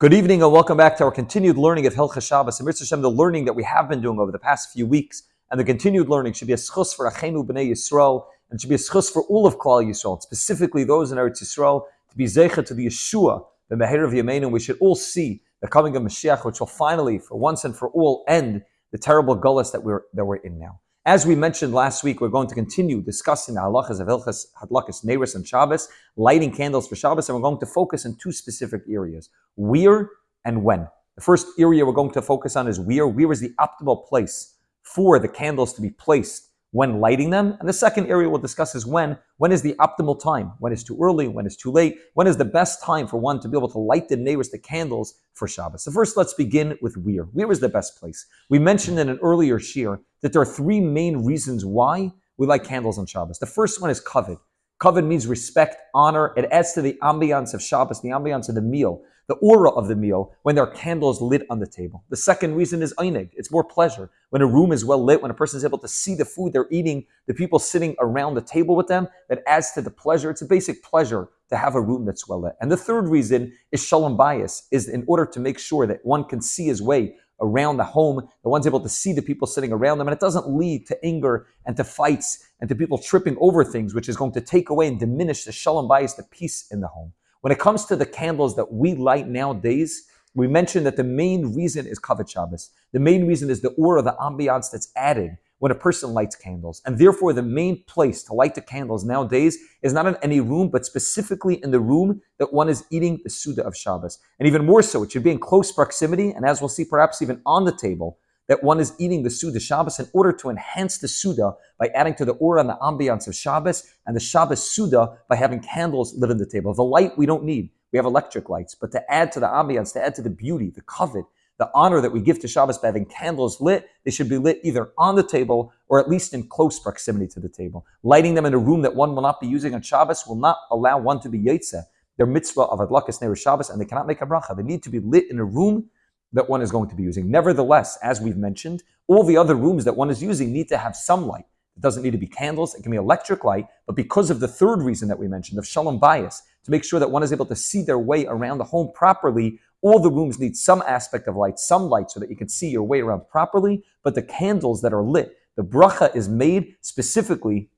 Good 0.00 0.12
evening 0.12 0.42
and 0.42 0.50
welcome 0.50 0.76
back 0.76 0.96
to 0.96 1.04
our 1.04 1.12
continued 1.12 1.56
learning 1.56 1.86
of 1.86 1.94
Hilchas 1.94 2.26
Shabbos. 2.26 2.58
And 2.58 2.66
Hashem, 2.68 3.00
the 3.00 3.08
learning 3.08 3.44
that 3.44 3.52
we 3.52 3.62
have 3.62 3.88
been 3.88 4.00
doing 4.02 4.18
over 4.18 4.32
the 4.32 4.40
past 4.40 4.72
few 4.72 4.88
weeks, 4.88 5.22
and 5.52 5.60
the 5.60 5.62
continued 5.62 6.08
learning 6.08 6.32
should 6.32 6.48
be 6.48 6.52
a 6.52 6.56
zchus 6.56 6.92
for 6.92 7.08
Achenu 7.08 7.46
B'nai 7.46 7.70
Yisrael, 7.70 8.24
and 8.50 8.60
should 8.60 8.70
be 8.70 8.74
a 8.74 8.78
zchus 8.78 9.12
for 9.12 9.22
all 9.26 9.46
of 9.46 9.56
Klal 9.58 9.86
Yisrael, 9.86 10.20
specifically 10.20 10.82
those 10.82 11.12
in 11.12 11.18
Eretz 11.18 11.40
Yisrael, 11.40 11.84
to 12.10 12.16
be 12.16 12.24
zeichet 12.24 12.66
to 12.66 12.74
the 12.74 12.86
Yeshua, 12.86 13.44
the 13.68 13.76
Meher 13.76 14.04
of 14.04 14.10
Yemeinu. 14.10 14.50
We 14.50 14.58
should 14.58 14.78
all 14.80 14.96
see 14.96 15.42
the 15.62 15.68
coming 15.68 15.94
of 15.94 16.02
Mashiach, 16.02 16.44
which 16.44 16.58
will 16.58 16.66
finally, 16.66 17.20
for 17.20 17.38
once 17.38 17.64
and 17.64 17.74
for 17.74 17.88
all, 17.90 18.24
end 18.26 18.64
the 18.90 18.98
terrible 18.98 19.38
gullus 19.38 19.70
that 19.70 19.84
we're 19.84 20.02
that 20.14 20.24
we're 20.24 20.36
in 20.36 20.58
now. 20.58 20.80
As 21.06 21.26
we 21.26 21.34
mentioned 21.34 21.74
last 21.74 22.02
week, 22.02 22.22
we're 22.22 22.30
going 22.30 22.48
to 22.48 22.54
continue 22.54 23.02
discussing 23.02 23.56
the 23.56 23.60
halachas 23.60 24.00
of 24.00 24.08
Hilchas 24.08 24.46
Hadlakas 24.58 25.04
Neiris 25.04 25.34
and 25.34 25.46
Shabbos, 25.46 25.86
lighting 26.16 26.50
candles 26.50 26.88
for 26.88 26.96
Shabbos, 26.96 27.28
and 27.28 27.36
we're 27.36 27.42
going 27.42 27.60
to 27.60 27.66
focus 27.66 28.06
in 28.06 28.16
two 28.16 28.32
specific 28.32 28.84
areas: 28.88 29.28
where 29.56 30.08
and 30.46 30.64
when. 30.64 30.88
The 31.16 31.20
first 31.20 31.46
area 31.58 31.84
we're 31.84 31.92
going 31.92 32.12
to 32.12 32.22
focus 32.22 32.56
on 32.56 32.68
is 32.68 32.80
where. 32.80 33.06
Where 33.06 33.30
is 33.32 33.40
the 33.40 33.52
optimal 33.60 34.08
place 34.08 34.54
for 34.80 35.18
the 35.18 35.28
candles 35.28 35.74
to 35.74 35.82
be 35.82 35.90
placed 35.90 36.43
when 36.74 36.98
lighting 36.98 37.30
them. 37.30 37.56
And 37.60 37.68
the 37.68 37.72
second 37.72 38.08
area 38.08 38.28
we'll 38.28 38.40
discuss 38.40 38.74
is 38.74 38.84
when. 38.84 39.16
When 39.36 39.52
is 39.52 39.62
the 39.62 39.74
optimal 39.74 40.20
time? 40.20 40.54
When 40.58 40.72
is 40.72 40.82
too 40.82 40.98
early? 41.00 41.28
When 41.28 41.46
is 41.46 41.56
too 41.56 41.70
late? 41.70 41.98
When 42.14 42.26
is 42.26 42.36
the 42.36 42.44
best 42.44 42.82
time 42.82 43.06
for 43.06 43.16
one 43.16 43.38
to 43.40 43.48
be 43.48 43.56
able 43.56 43.68
to 43.68 43.78
light 43.78 44.08
the 44.08 44.16
neighbors 44.16 44.50
the 44.50 44.58
candles 44.58 45.14
for 45.34 45.46
Shabbos? 45.46 45.84
So 45.84 45.92
first, 45.92 46.16
let's 46.16 46.34
begin 46.34 46.76
with 46.82 46.96
where. 46.96 47.22
Where 47.26 47.52
is 47.52 47.60
the 47.60 47.68
best 47.68 47.96
place? 47.96 48.26
We 48.50 48.58
mentioned 48.58 48.98
in 48.98 49.08
an 49.08 49.20
earlier 49.22 49.60
shiur 49.60 50.00
that 50.22 50.32
there 50.32 50.42
are 50.42 50.46
three 50.46 50.80
main 50.80 51.18
reasons 51.18 51.64
why 51.64 52.12
we 52.38 52.48
light 52.48 52.64
candles 52.64 52.98
on 52.98 53.06
Shabbos. 53.06 53.38
The 53.38 53.46
first 53.46 53.80
one 53.80 53.90
is 53.90 54.00
kavod. 54.00 54.40
Kavod 54.84 55.06
means 55.06 55.26
respect, 55.26 55.76
honor. 55.94 56.34
It 56.36 56.44
adds 56.50 56.74
to 56.74 56.82
the 56.82 56.98
ambiance 57.02 57.54
of 57.54 57.62
Shabbos, 57.62 58.02
the 58.02 58.10
ambiance 58.10 58.50
of 58.50 58.54
the 58.54 58.60
meal 58.60 59.02
the 59.26 59.34
aura 59.36 59.70
of 59.70 59.88
the 59.88 59.96
meal 59.96 60.32
when 60.42 60.54
there 60.54 60.64
are 60.64 60.70
candles 60.70 61.20
lit 61.20 61.46
on 61.48 61.58
the 61.58 61.66
table. 61.66 62.04
The 62.10 62.16
second 62.16 62.54
reason 62.54 62.82
is 62.82 62.92
einig. 62.98 63.30
It's 63.34 63.50
more 63.50 63.64
pleasure. 63.64 64.10
When 64.30 64.42
a 64.42 64.46
room 64.46 64.72
is 64.72 64.84
well 64.84 65.02
lit, 65.02 65.22
when 65.22 65.30
a 65.30 65.34
person 65.34 65.56
is 65.56 65.64
able 65.64 65.78
to 65.78 65.88
see 65.88 66.14
the 66.14 66.24
food 66.24 66.52
they're 66.52 66.68
eating, 66.70 67.06
the 67.26 67.34
people 67.34 67.58
sitting 67.58 67.96
around 68.00 68.34
the 68.34 68.42
table 68.42 68.76
with 68.76 68.88
them, 68.88 69.08
that 69.28 69.42
adds 69.46 69.72
to 69.72 69.82
the 69.82 69.90
pleasure. 69.90 70.30
It's 70.30 70.42
a 70.42 70.46
basic 70.46 70.82
pleasure 70.82 71.28
to 71.48 71.56
have 71.56 71.74
a 71.74 71.80
room 71.80 72.04
that's 72.04 72.28
well 72.28 72.42
lit. 72.42 72.54
And 72.60 72.70
the 72.70 72.76
third 72.76 73.08
reason 73.08 73.52
is 73.72 73.84
shalom 73.84 74.16
bayis, 74.16 74.62
is 74.70 74.88
in 74.88 75.04
order 75.06 75.24
to 75.26 75.40
make 75.40 75.58
sure 75.58 75.86
that 75.86 76.00
one 76.04 76.24
can 76.24 76.40
see 76.40 76.66
his 76.66 76.82
way 76.82 77.16
around 77.40 77.76
the 77.76 77.84
home, 77.84 78.28
The 78.42 78.48
one's 78.48 78.66
able 78.66 78.80
to 78.80 78.88
see 78.88 79.12
the 79.12 79.22
people 79.22 79.46
sitting 79.46 79.72
around 79.72 79.98
them, 79.98 80.08
and 80.08 80.14
it 80.14 80.20
doesn't 80.20 80.48
lead 80.48 80.86
to 80.86 81.04
anger 81.04 81.46
and 81.66 81.76
to 81.76 81.84
fights 81.84 82.46
and 82.60 82.68
to 82.68 82.74
people 82.74 82.98
tripping 82.98 83.36
over 83.40 83.64
things, 83.64 83.94
which 83.94 84.08
is 84.08 84.16
going 84.16 84.32
to 84.32 84.40
take 84.40 84.70
away 84.70 84.86
and 84.86 84.98
diminish 84.98 85.44
the 85.44 85.52
shalom 85.52 85.88
bayis, 85.88 86.16
the 86.16 86.22
peace 86.22 86.66
in 86.70 86.80
the 86.80 86.88
home. 86.88 87.12
When 87.40 87.52
it 87.52 87.58
comes 87.58 87.84
to 87.86 87.96
the 87.96 88.06
candles 88.06 88.56
that 88.56 88.72
we 88.72 88.94
light 88.94 89.28
nowadays, 89.28 90.06
we 90.34 90.48
mentioned 90.48 90.86
that 90.86 90.96
the 90.96 91.04
main 91.04 91.54
reason 91.54 91.86
is 91.86 92.00
kavod 92.00 92.28
Shabbos. 92.28 92.70
The 92.92 93.00
main 93.00 93.26
reason 93.26 93.50
is 93.50 93.60
the 93.60 93.70
aura, 93.70 94.02
the 94.02 94.16
ambiance 94.20 94.70
that's 94.70 94.90
added 94.96 95.36
when 95.64 95.72
a 95.72 95.74
person 95.74 96.12
lights 96.12 96.36
candles. 96.36 96.82
And 96.84 96.98
therefore, 96.98 97.32
the 97.32 97.42
main 97.42 97.84
place 97.84 98.22
to 98.24 98.34
light 98.34 98.54
the 98.54 98.60
candles 98.60 99.02
nowadays 99.02 99.56
is 99.80 99.94
not 99.94 100.06
in 100.06 100.14
any 100.22 100.38
room, 100.38 100.68
but 100.68 100.84
specifically 100.84 101.54
in 101.64 101.70
the 101.70 101.80
room 101.80 102.20
that 102.38 102.52
one 102.52 102.68
is 102.68 102.84
eating 102.90 103.18
the 103.24 103.30
Suda 103.30 103.64
of 103.64 103.74
Shabbos. 103.74 104.18
And 104.38 104.46
even 104.46 104.66
more 104.66 104.82
so, 104.82 105.02
it 105.02 105.12
should 105.12 105.22
be 105.22 105.30
in 105.30 105.38
close 105.38 105.72
proximity, 105.72 106.32
and 106.32 106.44
as 106.44 106.60
we'll 106.60 106.68
see, 106.68 106.84
perhaps 106.84 107.22
even 107.22 107.40
on 107.46 107.64
the 107.64 107.74
table, 107.74 108.18
that 108.46 108.62
one 108.62 108.78
is 108.78 108.92
eating 108.98 109.22
the 109.22 109.30
Suda 109.30 109.58
Shabbos 109.58 109.98
in 109.98 110.06
order 110.12 110.34
to 110.34 110.50
enhance 110.50 110.98
the 110.98 111.08
Suda 111.08 111.54
by 111.78 111.86
adding 111.94 112.14
to 112.16 112.26
the 112.26 112.34
aura 112.34 112.60
and 112.60 112.68
the 112.68 112.76
ambiance 112.82 113.26
of 113.26 113.34
Shabbos 113.34 113.90
and 114.04 114.14
the 114.14 114.20
Shabbos 114.20 114.70
Suda 114.70 115.16
by 115.30 115.36
having 115.36 115.60
candles 115.60 116.12
lit 116.18 116.30
on 116.30 116.36
the 116.36 116.44
table. 116.44 116.74
The 116.74 116.84
light 116.84 117.16
we 117.16 117.24
don't 117.24 117.42
need. 117.42 117.70
We 117.90 117.96
have 117.96 118.04
electric 118.04 118.50
lights, 118.50 118.74
but 118.74 118.92
to 118.92 119.10
add 119.10 119.32
to 119.32 119.40
the 119.40 119.46
ambiance, 119.46 119.94
to 119.94 120.04
add 120.04 120.14
to 120.16 120.22
the 120.22 120.28
beauty, 120.28 120.68
the 120.68 120.82
kavod, 120.82 121.24
the 121.58 121.70
honor 121.74 122.00
that 122.00 122.12
we 122.12 122.20
give 122.20 122.40
to 122.40 122.48
Shabbos 122.48 122.78
by 122.78 122.88
having 122.88 123.06
candles 123.06 123.60
lit, 123.60 123.88
they 124.04 124.10
should 124.10 124.28
be 124.28 124.38
lit 124.38 124.60
either 124.64 124.90
on 124.98 125.14
the 125.14 125.22
table 125.22 125.72
or 125.88 126.00
at 126.00 126.08
least 126.08 126.34
in 126.34 126.48
close 126.48 126.80
proximity 126.80 127.28
to 127.28 127.40
the 127.40 127.48
table. 127.48 127.86
Lighting 128.02 128.34
them 128.34 128.46
in 128.46 128.54
a 128.54 128.58
room 128.58 128.82
that 128.82 128.94
one 128.94 129.14
will 129.14 129.22
not 129.22 129.40
be 129.40 129.46
using 129.46 129.74
on 129.74 129.82
Shabbos 129.82 130.26
will 130.26 130.36
not 130.36 130.58
allow 130.70 130.98
one 130.98 131.20
to 131.20 131.28
be 131.28 131.38
Yetzeh. 131.38 131.82
Their 132.16 132.26
mitzvah 132.26 132.62
of 132.62 132.78
Adlakas 132.80 133.20
Neir 133.20 133.36
Shabbos, 133.36 133.70
and 133.70 133.80
they 133.80 133.84
cannot 133.84 134.06
make 134.06 134.20
a 134.20 134.26
bracha. 134.26 134.56
They 134.56 134.62
need 134.62 134.82
to 134.84 134.90
be 134.90 135.00
lit 135.00 135.30
in 135.30 135.38
a 135.38 135.44
room 135.44 135.90
that 136.32 136.48
one 136.48 136.62
is 136.62 136.70
going 136.70 136.88
to 136.90 136.96
be 136.96 137.02
using. 137.02 137.30
Nevertheless, 137.30 137.98
as 138.02 138.20
we've 138.20 138.36
mentioned, 138.36 138.82
all 139.06 139.24
the 139.24 139.36
other 139.36 139.54
rooms 139.54 139.84
that 139.84 139.96
one 139.96 140.10
is 140.10 140.22
using 140.22 140.52
need 140.52 140.68
to 140.68 140.76
have 140.76 140.96
some 140.96 141.26
light. 141.26 141.46
It 141.76 141.80
doesn't 141.80 142.02
need 142.02 142.12
to 142.12 142.18
be 142.18 142.26
candles, 142.26 142.74
it 142.74 142.82
can 142.82 142.92
be 142.92 142.96
electric 142.96 143.42
light, 143.42 143.66
but 143.86 143.96
because 143.96 144.30
of 144.30 144.38
the 144.40 144.46
third 144.48 144.80
reason 144.80 145.08
that 145.08 145.18
we 145.18 145.26
mentioned, 145.26 145.58
of 145.58 145.66
shalom 145.66 145.98
bayis, 145.98 146.40
to 146.64 146.70
make 146.70 146.84
sure 146.84 147.00
that 147.00 147.10
one 147.10 147.22
is 147.22 147.32
able 147.32 147.46
to 147.46 147.56
see 147.56 147.82
their 147.82 147.98
way 147.98 148.26
around 148.26 148.58
the 148.58 148.64
home 148.64 148.90
properly, 148.94 149.58
all 149.84 150.00
the 150.00 150.10
rooms 150.10 150.38
need 150.38 150.56
some 150.56 150.82
aspect 150.86 151.28
of 151.28 151.36
light, 151.36 151.58
some 151.58 151.90
light, 151.90 152.10
so 152.10 152.18
that 152.18 152.30
you 152.30 152.36
can 152.36 152.48
see 152.48 152.70
your 152.70 152.82
way 152.82 153.00
around 153.00 153.28
properly. 153.28 153.84
But 154.02 154.14
the 154.14 154.22
candles 154.22 154.80
that 154.80 154.94
are 154.94 155.02
lit, 155.02 155.36
the 155.56 155.62
bracha 155.62 156.16
is 156.16 156.26
made 156.26 156.76
specifically 156.80 157.68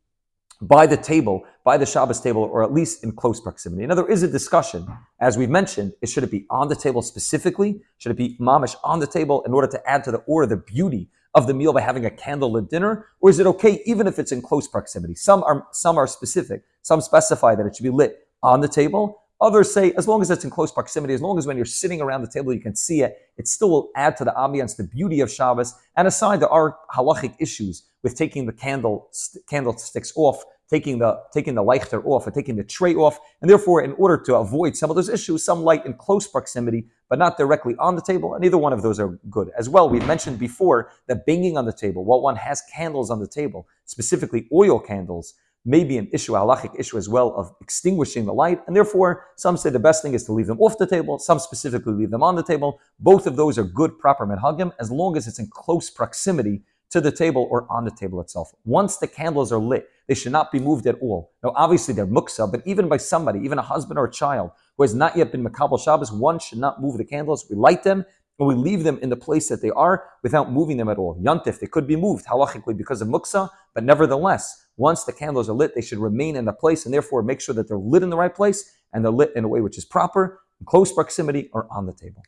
by 0.62 0.86
the 0.86 0.96
table, 0.96 1.44
by 1.64 1.76
the 1.76 1.84
Shabbos 1.84 2.20
table, 2.20 2.42
or 2.44 2.62
at 2.62 2.72
least 2.72 3.02
in 3.02 3.10
close 3.10 3.40
proximity. 3.40 3.84
Now, 3.86 3.96
there 3.96 4.06
is 4.06 4.22
a 4.22 4.28
discussion, 4.28 4.86
as 5.20 5.36
we've 5.36 5.50
mentioned, 5.50 5.94
is 6.00 6.12
should 6.12 6.22
it 6.22 6.30
be 6.30 6.46
on 6.48 6.68
the 6.68 6.76
table 6.76 7.02
specifically? 7.02 7.82
Should 7.98 8.12
it 8.12 8.16
be 8.16 8.36
mamish 8.38 8.76
on 8.84 9.00
the 9.00 9.06
table 9.08 9.42
in 9.42 9.52
order 9.52 9.66
to 9.66 9.90
add 9.90 10.04
to 10.04 10.12
the 10.12 10.18
order 10.18 10.46
the 10.46 10.62
beauty 10.62 11.10
of 11.34 11.48
the 11.48 11.54
meal 11.54 11.72
by 11.72 11.80
having 11.80 12.06
a 12.06 12.10
candle 12.10 12.52
candlelit 12.52 12.68
dinner? 12.68 13.06
Or 13.20 13.30
is 13.30 13.40
it 13.40 13.48
okay 13.48 13.82
even 13.84 14.06
if 14.06 14.20
it's 14.20 14.30
in 14.30 14.42
close 14.42 14.68
proximity? 14.68 15.16
Some 15.16 15.42
are, 15.42 15.66
some 15.72 15.98
are 15.98 16.06
specific. 16.06 16.62
Some 16.82 17.00
specify 17.00 17.56
that 17.56 17.66
it 17.66 17.74
should 17.74 17.82
be 17.82 17.90
lit 17.90 18.28
on 18.44 18.60
the 18.60 18.68
table. 18.68 19.22
Others 19.40 19.72
say, 19.72 19.92
as 19.92 20.08
long 20.08 20.22
as 20.22 20.30
it's 20.30 20.44
in 20.44 20.50
close 20.50 20.72
proximity, 20.72 21.12
as 21.12 21.20
long 21.20 21.36
as 21.36 21.46
when 21.46 21.56
you're 21.56 21.66
sitting 21.66 22.00
around 22.00 22.22
the 22.22 22.30
table, 22.30 22.54
you 22.54 22.60
can 22.60 22.74
see 22.74 23.02
it, 23.02 23.18
it 23.36 23.46
still 23.46 23.70
will 23.70 23.90
add 23.94 24.16
to 24.16 24.24
the 24.24 24.32
ambiance, 24.32 24.76
the 24.76 24.84
beauty 24.84 25.20
of 25.20 25.30
Shabbos. 25.30 25.74
And 25.96 26.08
aside, 26.08 26.40
there 26.40 26.48
are 26.48 26.78
halachic 26.94 27.34
issues 27.38 27.82
with 28.02 28.16
taking 28.16 28.46
the 28.46 28.52
candle, 28.52 29.08
st- 29.12 29.46
candlesticks 29.46 30.12
off 30.16 30.42
taking 30.68 30.98
the 30.98 31.20
taking 31.32 31.54
the 31.54 31.62
lighter 31.62 32.04
off 32.06 32.26
or 32.26 32.30
taking 32.30 32.56
the 32.56 32.64
tray 32.64 32.94
off, 32.94 33.18
and 33.40 33.50
therefore, 33.50 33.82
in 33.82 33.92
order 33.92 34.16
to 34.24 34.36
avoid 34.36 34.76
some 34.76 34.90
of 34.90 34.96
those 34.96 35.08
issues, 35.08 35.44
some 35.44 35.62
light 35.62 35.84
in 35.86 35.94
close 35.94 36.26
proximity, 36.26 36.86
but 37.08 37.18
not 37.18 37.36
directly 37.36 37.76
on 37.78 37.94
the 37.94 38.02
table, 38.02 38.34
and 38.34 38.44
either 38.44 38.58
one 38.58 38.72
of 38.72 38.82
those 38.82 38.98
are 38.98 39.18
good. 39.30 39.50
As 39.56 39.68
well, 39.68 39.88
we've 39.88 40.06
mentioned 40.06 40.38
before 40.38 40.90
that 41.06 41.26
banging 41.26 41.56
on 41.56 41.66
the 41.66 41.72
table, 41.72 42.04
while 42.04 42.20
one 42.20 42.36
has 42.36 42.62
candles 42.74 43.10
on 43.10 43.20
the 43.20 43.28
table, 43.28 43.68
specifically 43.84 44.48
oil 44.52 44.80
candles, 44.80 45.34
may 45.66 45.82
be 45.84 45.98
an 45.98 46.08
issue, 46.12 46.34
a 46.36 46.38
halachic 46.38 46.78
issue 46.78 46.96
as 46.96 47.08
well 47.08 47.34
of 47.34 47.52
extinguishing 47.60 48.24
the 48.24 48.32
light, 48.32 48.62
and 48.66 48.76
therefore 48.76 49.26
some 49.36 49.56
say 49.56 49.68
the 49.68 49.78
best 49.78 50.00
thing 50.02 50.14
is 50.14 50.24
to 50.24 50.32
leave 50.32 50.46
them 50.46 50.60
off 50.60 50.78
the 50.78 50.86
table, 50.86 51.18
some 51.18 51.38
specifically 51.40 51.92
leave 51.92 52.10
them 52.10 52.22
on 52.22 52.36
the 52.36 52.42
table. 52.42 52.80
Both 53.00 53.26
of 53.26 53.36
those 53.36 53.58
are 53.58 53.64
good, 53.64 53.98
proper 53.98 54.26
menhagim, 54.26 54.72
as 54.78 54.90
long 54.90 55.16
as 55.16 55.26
it's 55.26 55.40
in 55.40 55.48
close 55.48 55.90
proximity 55.90 56.62
to 56.90 57.00
the 57.00 57.10
table 57.10 57.48
or 57.50 57.66
on 57.68 57.84
the 57.84 57.90
table 57.90 58.20
itself. 58.20 58.52
Once 58.64 58.98
the 58.98 59.08
candles 59.08 59.52
are 59.52 59.58
lit, 59.58 59.88
they 60.06 60.14
should 60.14 60.30
not 60.30 60.52
be 60.52 60.60
moved 60.60 60.86
at 60.86 60.96
all. 61.00 61.32
Now, 61.42 61.52
obviously, 61.56 61.92
they're 61.94 62.06
muksa, 62.06 62.50
but 62.50 62.62
even 62.64 62.88
by 62.88 62.98
somebody, 62.98 63.40
even 63.40 63.58
a 63.58 63.62
husband 63.62 63.98
or 63.98 64.04
a 64.04 64.10
child 64.10 64.52
who 64.76 64.84
has 64.84 64.94
not 64.94 65.16
yet 65.16 65.32
been 65.32 65.44
makabel 65.44 65.80
Shabbos, 65.80 66.12
one 66.12 66.38
should 66.38 66.58
not 66.58 66.80
move 66.80 66.96
the 66.96 67.04
candles. 67.04 67.44
We 67.50 67.56
light 67.56 67.82
them 67.82 68.04
and 68.38 68.48
we 68.48 68.54
leave 68.54 68.84
them 68.84 68.98
in 69.00 69.08
the 69.08 69.16
place 69.16 69.48
that 69.48 69.62
they 69.62 69.70
are 69.70 70.04
without 70.22 70.52
moving 70.52 70.76
them 70.76 70.88
at 70.88 70.98
all. 70.98 71.18
Yantif, 71.22 71.58
they 71.58 71.66
could 71.66 71.86
be 71.86 71.96
moved 71.96 72.26
halachically 72.26 72.76
because 72.76 73.00
of 73.00 73.08
muksa, 73.08 73.48
but 73.74 73.84
nevertheless, 73.84 74.66
once 74.76 75.04
the 75.04 75.12
candles 75.12 75.48
are 75.48 75.54
lit, 75.54 75.74
they 75.74 75.80
should 75.80 75.98
remain 75.98 76.36
in 76.36 76.44
the 76.44 76.52
place 76.52 76.84
and 76.84 76.92
therefore 76.92 77.22
make 77.22 77.40
sure 77.40 77.54
that 77.54 77.68
they're 77.68 77.78
lit 77.78 78.02
in 78.02 78.10
the 78.10 78.16
right 78.16 78.34
place 78.34 78.70
and 78.92 79.04
they're 79.04 79.12
lit 79.12 79.32
in 79.34 79.44
a 79.44 79.48
way 79.48 79.60
which 79.60 79.78
is 79.78 79.84
proper, 79.84 80.40
in 80.60 80.66
close 80.66 80.92
proximity, 80.92 81.48
or 81.52 81.66
on 81.70 81.86
the 81.86 81.94
table. 81.94 82.22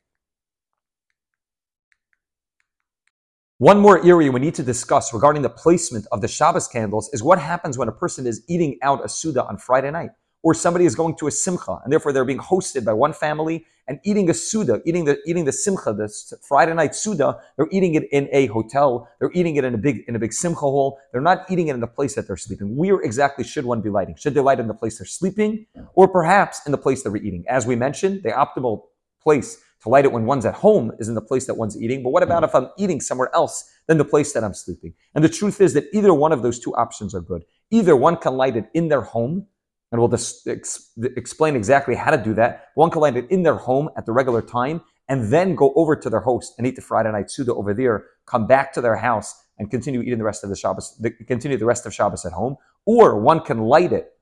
One 3.58 3.80
more 3.80 3.98
area 4.06 4.30
we 4.30 4.38
need 4.38 4.54
to 4.54 4.62
discuss 4.62 5.12
regarding 5.12 5.42
the 5.42 5.50
placement 5.50 6.06
of 6.12 6.20
the 6.20 6.28
Shabbos 6.28 6.68
candles 6.68 7.10
is 7.12 7.24
what 7.24 7.40
happens 7.40 7.76
when 7.76 7.88
a 7.88 7.92
person 7.92 8.24
is 8.24 8.44
eating 8.48 8.78
out 8.82 9.04
a 9.04 9.08
Suda 9.08 9.44
on 9.44 9.58
Friday 9.58 9.90
night, 9.90 10.10
or 10.42 10.54
somebody 10.54 10.84
is 10.84 10.94
going 10.94 11.16
to 11.16 11.26
a 11.26 11.30
Simcha, 11.30 11.80
and 11.82 11.92
therefore 11.92 12.12
they're 12.12 12.24
being 12.24 12.38
hosted 12.38 12.84
by 12.84 12.92
one 12.92 13.12
family 13.12 13.66
and 13.88 13.98
eating 14.04 14.28
a 14.28 14.34
Suda, 14.34 14.82
eating 14.84 15.04
the 15.06 15.18
eating 15.26 15.44
the 15.46 15.52
Simcha, 15.52 15.92
the 15.92 16.08
Friday 16.42 16.74
night 16.74 16.94
Suda. 16.94 17.40
They're 17.56 17.68
eating 17.72 17.94
it 17.94 18.04
in 18.12 18.28
a 18.32 18.46
hotel. 18.46 19.08
They're 19.18 19.32
eating 19.32 19.56
it 19.56 19.64
in 19.64 19.74
a 19.74 19.78
big 19.78 20.04
in 20.06 20.14
a 20.14 20.18
big 20.18 20.32
Simcha 20.32 20.60
hall. 20.60 20.98
They're 21.10 21.20
not 21.20 21.50
eating 21.50 21.68
it 21.68 21.74
in 21.74 21.80
the 21.80 21.86
place 21.86 22.14
that 22.14 22.26
they're 22.26 22.36
sleeping. 22.36 22.76
Where 22.76 23.00
exactly 23.00 23.44
should 23.44 23.64
one 23.64 23.80
be 23.80 23.90
lighting? 23.90 24.16
Should 24.16 24.34
they 24.34 24.40
light 24.40 24.60
in 24.60 24.68
the 24.68 24.74
place 24.74 24.98
they're 24.98 25.06
sleeping, 25.06 25.66
or 25.94 26.06
perhaps 26.06 26.60
in 26.66 26.72
the 26.72 26.78
place 26.78 27.02
that 27.02 27.10
we're 27.10 27.22
eating? 27.22 27.44
As 27.48 27.66
we 27.66 27.76
mentioned, 27.76 28.22
the 28.22 28.30
optimal 28.30 28.82
place 29.22 29.58
to 29.82 29.88
light 29.88 30.04
it 30.04 30.12
when 30.12 30.26
one's 30.26 30.44
at 30.44 30.54
home 30.54 30.92
is 30.98 31.08
in 31.08 31.14
the 31.14 31.22
place 31.22 31.46
that 31.46 31.54
one's 31.54 31.80
eating. 31.80 32.02
But 32.02 32.10
what 32.10 32.22
about 32.22 32.44
if 32.44 32.54
I'm 32.54 32.68
eating 32.76 33.00
somewhere 33.00 33.30
else 33.34 33.70
than 33.86 33.96
the 33.96 34.04
place 34.04 34.32
that 34.32 34.44
I'm 34.44 34.54
sleeping? 34.54 34.94
And 35.14 35.24
the 35.24 35.28
truth 35.28 35.60
is 35.60 35.72
that 35.74 35.84
either 35.92 36.12
one 36.12 36.32
of 36.32 36.42
those 36.42 36.58
two 36.58 36.74
options 36.74 37.14
are 37.14 37.20
good. 37.20 37.44
Either 37.70 37.94
one 37.96 38.16
can 38.16 38.36
light 38.36 38.56
it 38.56 38.68
in 38.74 38.88
their 38.88 39.02
home, 39.02 39.46
and 39.90 40.00
we'll 40.00 40.08
just 40.08 40.46
ex- 40.46 40.92
explain 41.16 41.56
exactly 41.56 41.94
how 41.94 42.10
to 42.10 42.22
do 42.22 42.34
that. 42.34 42.68
One 42.74 42.90
can 42.90 43.00
light 43.00 43.16
it 43.16 43.30
in 43.30 43.42
their 43.42 43.56
home 43.56 43.88
at 43.96 44.06
the 44.06 44.12
regular 44.12 44.42
time, 44.42 44.82
and 45.08 45.32
then 45.32 45.54
go 45.54 45.72
over 45.74 45.96
to 45.96 46.10
their 46.10 46.20
host 46.20 46.54
and 46.58 46.66
eat 46.66 46.76
the 46.76 46.82
Friday 46.82 47.10
night 47.10 47.30
Suda 47.30 47.54
over 47.54 47.72
there, 47.72 48.06
come 48.26 48.46
back 48.46 48.72
to 48.74 48.80
their 48.80 48.96
house 48.96 49.34
and 49.58 49.70
continue 49.70 50.02
eating 50.02 50.18
the 50.18 50.24
rest 50.24 50.44
of 50.44 50.50
the 50.50 50.56
Shabbos, 50.56 50.96
the, 51.00 51.10
continue 51.10 51.56
the 51.56 51.64
rest 51.64 51.86
of 51.86 51.94
Shabbos 51.94 52.24
at 52.24 52.32
home. 52.32 52.56
Or 52.84 53.18
one 53.18 53.40
can 53.40 53.60
light 53.60 53.92
it 53.92 54.12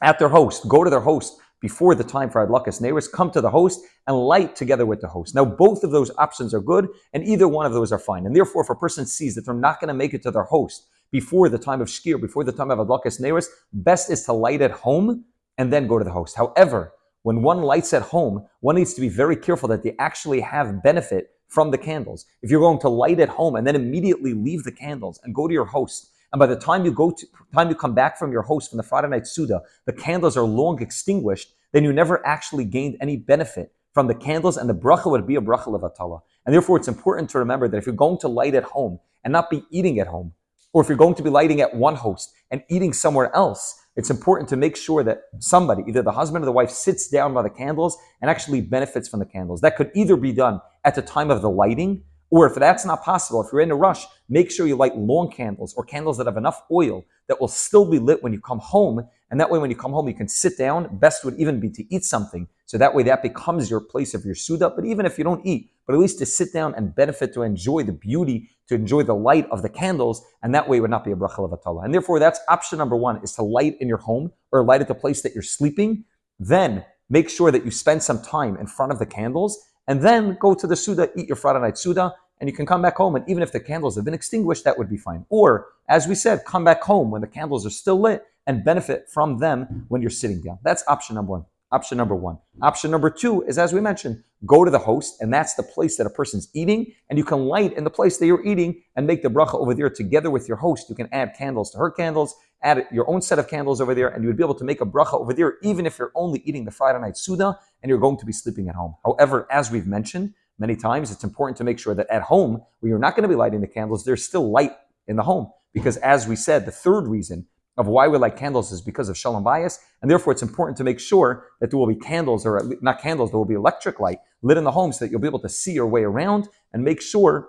at 0.00 0.18
their 0.18 0.28
host, 0.28 0.68
go 0.68 0.82
to 0.84 0.90
their 0.90 1.00
host, 1.00 1.38
before 1.62 1.94
the 1.94 2.04
time 2.04 2.28
for 2.28 2.44
Adlakas 2.44 2.82
Neiris, 2.82 3.10
come 3.10 3.30
to 3.30 3.40
the 3.40 3.50
host 3.50 3.80
and 4.08 4.16
light 4.16 4.56
together 4.56 4.84
with 4.84 5.00
the 5.00 5.06
host. 5.06 5.34
Now, 5.34 5.44
both 5.44 5.84
of 5.84 5.92
those 5.92 6.10
options 6.18 6.52
are 6.52 6.60
good, 6.60 6.88
and 7.12 7.24
either 7.24 7.46
one 7.46 7.66
of 7.66 7.72
those 7.72 7.92
are 7.92 8.00
fine. 8.00 8.26
And 8.26 8.34
therefore, 8.34 8.62
if 8.64 8.70
a 8.70 8.74
person 8.74 9.06
sees 9.06 9.36
that 9.36 9.46
they're 9.46 9.54
not 9.54 9.80
going 9.80 9.88
to 9.88 9.94
make 9.94 10.12
it 10.12 10.22
to 10.24 10.32
their 10.32 10.42
host 10.42 10.88
before 11.12 11.48
the 11.48 11.58
time 11.58 11.80
of 11.80 11.88
Shkia, 11.88 12.20
before 12.20 12.42
the 12.42 12.52
time 12.52 12.70
of 12.70 12.78
Adlakas 12.78 13.20
Neiris, 13.20 13.46
best 13.72 14.10
is 14.10 14.24
to 14.24 14.32
light 14.32 14.62
at 14.62 14.72
home 14.72 15.24
and 15.58 15.72
then 15.72 15.86
go 15.86 15.98
to 15.98 16.04
the 16.04 16.10
host. 16.10 16.36
However, 16.36 16.94
when 17.22 17.42
one 17.42 17.62
lights 17.62 17.92
at 17.92 18.02
home, 18.02 18.46
one 18.60 18.74
needs 18.74 18.94
to 18.94 19.00
be 19.00 19.08
very 19.08 19.36
careful 19.36 19.68
that 19.68 19.84
they 19.84 19.94
actually 19.98 20.40
have 20.40 20.82
benefit 20.82 21.30
from 21.46 21.70
the 21.70 21.78
candles. 21.78 22.24
If 22.40 22.50
you're 22.50 22.60
going 22.60 22.80
to 22.80 22.88
light 22.88 23.20
at 23.20 23.28
home 23.28 23.54
and 23.54 23.66
then 23.66 23.76
immediately 23.76 24.32
leave 24.32 24.64
the 24.64 24.72
candles 24.72 25.20
and 25.22 25.34
go 25.34 25.46
to 25.46 25.54
your 25.54 25.66
host, 25.66 26.10
and 26.32 26.40
by 26.40 26.46
the 26.46 26.56
time 26.56 26.84
you 26.86 26.90
go 26.90 27.10
to 27.10 27.26
time 27.54 27.68
you 27.68 27.74
come 27.74 27.94
back 27.94 28.18
from 28.18 28.32
your 28.32 28.42
host 28.42 28.70
from 28.70 28.78
the 28.78 28.82
Friday 28.82 29.08
night 29.08 29.26
Suda, 29.26 29.60
the 29.84 29.92
candles 29.92 30.36
are 30.36 30.44
long 30.44 30.80
extinguished, 30.80 31.54
then 31.72 31.84
you 31.84 31.92
never 31.92 32.26
actually 32.26 32.64
gained 32.64 32.96
any 33.00 33.16
benefit 33.18 33.72
from 33.92 34.06
the 34.06 34.14
candles, 34.14 34.56
and 34.56 34.70
the 34.70 34.74
bracha 34.74 35.10
would 35.10 35.26
be 35.26 35.36
a 35.36 35.40
bracha 35.42 35.66
levatala. 35.66 36.22
And 36.46 36.54
therefore, 36.54 36.78
it's 36.78 36.88
important 36.88 37.28
to 37.30 37.38
remember 37.38 37.68
that 37.68 37.76
if 37.76 37.84
you're 37.84 37.94
going 37.94 38.18
to 38.20 38.28
light 38.28 38.54
at 38.54 38.64
home 38.64 38.98
and 39.22 39.30
not 39.32 39.50
be 39.50 39.62
eating 39.70 40.00
at 40.00 40.06
home, 40.06 40.32
or 40.72 40.82
if 40.82 40.88
you're 40.88 40.98
going 40.98 41.14
to 41.14 41.22
be 41.22 41.30
lighting 41.30 41.60
at 41.60 41.74
one 41.74 41.94
host 41.94 42.32
and 42.50 42.62
eating 42.68 42.92
somewhere 42.92 43.34
else, 43.34 43.78
it's 43.94 44.10
important 44.10 44.48
to 44.48 44.56
make 44.56 44.76
sure 44.76 45.04
that 45.04 45.24
somebody, 45.38 45.82
either 45.86 46.02
the 46.02 46.12
husband 46.12 46.42
or 46.42 46.46
the 46.46 46.52
wife, 46.52 46.70
sits 46.70 47.08
down 47.08 47.34
by 47.34 47.42
the 47.42 47.50
candles 47.50 47.98
and 48.22 48.30
actually 48.30 48.62
benefits 48.62 49.08
from 49.08 49.20
the 49.20 49.26
candles. 49.26 49.60
That 49.60 49.76
could 49.76 49.90
either 49.94 50.16
be 50.16 50.32
done 50.32 50.60
at 50.84 50.94
the 50.94 51.02
time 51.02 51.30
of 51.30 51.42
the 51.42 51.50
lighting, 51.50 52.04
or 52.30 52.46
if 52.46 52.54
that's 52.54 52.86
not 52.86 53.02
possible, 53.02 53.42
if 53.42 53.52
you're 53.52 53.60
in 53.60 53.70
a 53.70 53.76
rush, 53.76 54.06
make 54.30 54.50
sure 54.50 54.66
you 54.66 54.74
light 54.74 54.96
long 54.96 55.30
candles 55.30 55.74
or 55.74 55.84
candles 55.84 56.16
that 56.16 56.26
have 56.26 56.38
enough 56.38 56.62
oil 56.70 57.04
that 57.28 57.38
will 57.38 57.48
still 57.48 57.84
be 57.84 57.98
lit 57.98 58.22
when 58.22 58.32
you 58.32 58.40
come 58.40 58.58
home. 58.58 59.06
And 59.30 59.38
that 59.38 59.50
way, 59.50 59.58
when 59.58 59.68
you 59.68 59.76
come 59.76 59.92
home, 59.92 60.08
you 60.08 60.14
can 60.14 60.28
sit 60.28 60.56
down. 60.56 60.96
Best 60.96 61.26
would 61.26 61.38
even 61.38 61.60
be 61.60 61.68
to 61.68 61.94
eat 61.94 62.04
something. 62.04 62.48
So 62.64 62.78
that 62.78 62.94
way, 62.94 63.02
that 63.02 63.22
becomes 63.22 63.68
your 63.68 63.80
place 63.80 64.14
of 64.14 64.24
your 64.24 64.34
Suda. 64.34 64.70
But 64.70 64.86
even 64.86 65.04
if 65.04 65.18
you 65.18 65.24
don't 65.24 65.44
eat, 65.44 65.72
but 65.86 65.92
at 65.92 65.98
least 65.98 66.18
to 66.20 66.26
sit 66.26 66.54
down 66.54 66.74
and 66.74 66.94
benefit, 66.94 67.34
to 67.34 67.42
enjoy 67.42 67.82
the 67.82 67.92
beauty, 67.92 68.48
to 68.72 68.80
enjoy 68.80 69.02
the 69.02 69.14
light 69.14 69.46
of 69.50 69.62
the 69.62 69.68
candles, 69.68 70.24
and 70.42 70.54
that 70.54 70.68
way 70.68 70.80
would 70.80 70.90
not 70.90 71.04
be 71.04 71.12
a 71.12 71.16
bracha 71.16 71.38
levatala. 71.38 71.84
And 71.84 71.92
therefore, 71.92 72.18
that's 72.18 72.40
option 72.48 72.78
number 72.78 72.96
one 72.96 73.22
is 73.22 73.32
to 73.34 73.42
light 73.42 73.76
in 73.80 73.88
your 73.88 73.98
home 73.98 74.32
or 74.50 74.64
light 74.64 74.80
at 74.80 74.88
the 74.88 74.94
place 74.94 75.22
that 75.22 75.34
you're 75.34 75.42
sleeping. 75.42 76.04
Then 76.38 76.84
make 77.10 77.28
sure 77.28 77.50
that 77.50 77.64
you 77.64 77.70
spend 77.70 78.02
some 78.02 78.22
time 78.22 78.56
in 78.56 78.66
front 78.66 78.92
of 78.92 78.98
the 78.98 79.06
candles, 79.06 79.58
and 79.86 80.00
then 80.00 80.36
go 80.40 80.54
to 80.54 80.66
the 80.66 80.76
Suda, 80.76 81.10
eat 81.16 81.28
your 81.28 81.36
Friday 81.36 81.60
night 81.60 81.76
Suda, 81.76 82.14
and 82.40 82.48
you 82.48 82.56
can 82.56 82.66
come 82.66 82.82
back 82.82 82.96
home. 82.96 83.14
And 83.14 83.28
even 83.28 83.42
if 83.42 83.52
the 83.52 83.60
candles 83.60 83.96
have 83.96 84.04
been 84.04 84.14
extinguished, 84.14 84.64
that 84.64 84.78
would 84.78 84.88
be 84.88 84.96
fine. 84.96 85.26
Or, 85.28 85.68
as 85.88 86.08
we 86.08 86.14
said, 86.14 86.44
come 86.44 86.64
back 86.64 86.82
home 86.82 87.10
when 87.10 87.20
the 87.20 87.26
candles 87.26 87.66
are 87.66 87.70
still 87.70 88.00
lit 88.00 88.24
and 88.46 88.64
benefit 88.64 89.08
from 89.08 89.38
them 89.38 89.86
when 89.88 90.00
you're 90.00 90.10
sitting 90.10 90.40
down. 90.40 90.58
That's 90.62 90.82
option 90.88 91.14
number 91.16 91.32
one. 91.32 91.44
Option 91.72 91.96
number 91.96 92.14
one. 92.14 92.38
Option 92.60 92.90
number 92.90 93.08
two 93.08 93.42
is, 93.44 93.56
as 93.56 93.72
we 93.72 93.80
mentioned, 93.80 94.22
go 94.44 94.62
to 94.62 94.70
the 94.70 94.78
host, 94.78 95.16
and 95.22 95.32
that's 95.32 95.54
the 95.54 95.62
place 95.62 95.96
that 95.96 96.06
a 96.06 96.10
person's 96.10 96.50
eating, 96.52 96.92
and 97.08 97.18
you 97.18 97.24
can 97.24 97.46
light 97.46 97.72
in 97.72 97.84
the 97.84 97.90
place 97.90 98.18
that 98.18 98.26
you're 98.26 98.44
eating 98.46 98.82
and 98.94 99.06
make 99.06 99.22
the 99.22 99.30
bracha 99.30 99.54
over 99.54 99.72
there 99.72 99.88
together 99.88 100.30
with 100.30 100.46
your 100.48 100.58
host. 100.58 100.90
You 100.90 100.94
can 100.94 101.08
add 101.12 101.34
candles 101.34 101.70
to 101.70 101.78
her 101.78 101.90
candles, 101.90 102.34
add 102.62 102.86
your 102.92 103.08
own 103.08 103.22
set 103.22 103.38
of 103.38 103.48
candles 103.48 103.80
over 103.80 103.94
there, 103.94 104.08
and 104.08 104.22
you 104.22 104.28
would 104.28 104.36
be 104.36 104.44
able 104.44 104.54
to 104.56 104.64
make 104.64 104.82
a 104.82 104.86
bracha 104.86 105.14
over 105.14 105.32
there, 105.32 105.56
even 105.62 105.86
if 105.86 105.98
you're 105.98 106.12
only 106.14 106.42
eating 106.44 106.66
the 106.66 106.70
Friday 106.70 107.00
night 107.00 107.16
Suda 107.16 107.58
and 107.82 107.88
you're 107.88 107.98
going 107.98 108.18
to 108.18 108.26
be 108.26 108.34
sleeping 108.34 108.68
at 108.68 108.74
home. 108.74 108.94
However, 109.02 109.48
as 109.50 109.70
we've 109.70 109.86
mentioned 109.86 110.34
many 110.58 110.76
times, 110.76 111.10
it's 111.10 111.24
important 111.24 111.56
to 111.56 111.64
make 111.64 111.78
sure 111.78 111.94
that 111.94 112.06
at 112.10 112.20
home, 112.20 112.62
where 112.80 112.90
you're 112.90 112.98
not 112.98 113.16
going 113.16 113.22
to 113.22 113.28
be 113.30 113.34
lighting 113.34 113.62
the 113.62 113.66
candles, 113.66 114.04
there's 114.04 114.22
still 114.22 114.50
light 114.50 114.72
in 115.06 115.16
the 115.16 115.22
home. 115.22 115.50
Because 115.72 115.96
as 115.96 116.28
we 116.28 116.36
said, 116.36 116.66
the 116.66 116.70
third 116.70 117.06
reason 117.06 117.46
of 117.78 117.86
why 117.86 118.06
we 118.08 118.18
light 118.18 118.36
candles 118.36 118.70
is 118.72 118.80
because 118.80 119.08
of 119.08 119.16
shalom 119.16 119.44
bayis, 119.44 119.78
and 120.02 120.10
therefore 120.10 120.32
it's 120.32 120.42
important 120.42 120.76
to 120.76 120.84
make 120.84 121.00
sure 121.00 121.46
that 121.60 121.70
there 121.70 121.78
will 121.78 121.86
be 121.86 121.96
candles, 121.96 122.44
or 122.44 122.62
not 122.80 123.00
candles, 123.00 123.30
there 123.30 123.38
will 123.38 123.44
be 123.44 123.54
electric 123.54 123.98
light 124.00 124.18
lit 124.42 124.58
in 124.58 124.64
the 124.64 124.70
home 124.70 124.92
so 124.92 125.04
that 125.04 125.10
you'll 125.10 125.20
be 125.20 125.28
able 125.28 125.38
to 125.38 125.48
see 125.48 125.72
your 125.72 125.86
way 125.86 126.02
around 126.02 126.48
and 126.72 126.84
make 126.84 127.00
sure 127.00 127.48